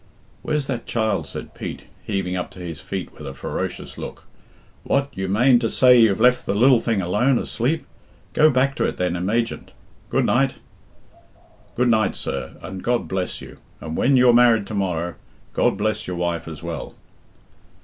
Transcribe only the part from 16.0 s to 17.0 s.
your wife as well!"